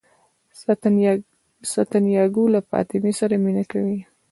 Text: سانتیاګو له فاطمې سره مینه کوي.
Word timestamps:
سانتیاګو 1.75 2.43
له 2.53 2.59
فاطمې 2.69 3.13
سره 3.19 3.35
مینه 3.43 3.63
کوي. 3.71 3.99